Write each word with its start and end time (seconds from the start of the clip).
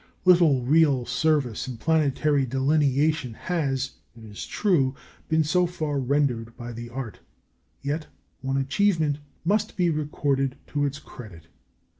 Little 0.25 0.63
real 0.63 1.05
service 1.05 1.67
in 1.67 1.77
planetary 1.77 2.43
delineation 2.43 3.35
has, 3.35 3.91
it 4.17 4.23
is 4.25 4.47
true, 4.47 4.95
been 5.29 5.43
so 5.43 5.67
far 5.67 5.99
rendered 5.99 6.57
by 6.57 6.71
the 6.73 6.89
art, 6.89 7.19
yet 7.83 8.07
one 8.41 8.57
achievement 8.57 9.19
must 9.45 9.77
be 9.77 9.91
recorded 9.91 10.55
to 10.69 10.85
its 10.87 10.97
credit. 10.97 11.49